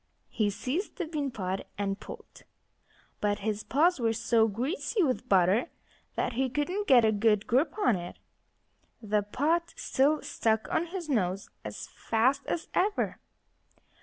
He 0.29 0.49
seized 0.49 0.95
the 0.95 1.05
bean 1.05 1.29
pot 1.29 1.67
and 1.77 1.99
pulled. 1.99 2.41
But 3.19 3.41
his 3.45 3.61
paws 3.63 3.99
were 3.99 4.13
so 4.13 4.47
greasy 4.47 5.03
with 5.03 5.29
butter 5.29 5.69
that 6.15 6.33
he 6.33 6.49
couldn't 6.49 6.87
get 6.87 7.05
a 7.05 7.11
good 7.11 7.45
grip 7.45 7.77
on 7.77 7.95
it. 7.95 8.17
The 8.99 9.21
pot 9.21 9.75
still 9.77 10.23
stuck 10.23 10.67
on 10.73 10.87
his 10.87 11.07
nose 11.07 11.51
as 11.63 11.87
fast 11.87 12.43
as 12.47 12.67
ever. 12.73 13.19